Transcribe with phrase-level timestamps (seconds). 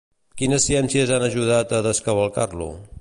[0.41, 2.71] Quines ciències han ajudat a descavalcar-lo?